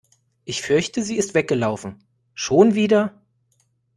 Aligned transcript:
Ich 0.45 0.63
fürchte 0.63 1.03
sie 1.03 1.15
ist 1.15 1.35
weggelaufen. 1.35 2.03
Schon 2.33 2.73
wieder? 2.73 3.21